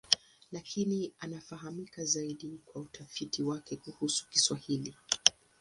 [0.51, 4.95] Lakini anafahamika zaidi kwa utafiti wake kuhusu Kiswahili.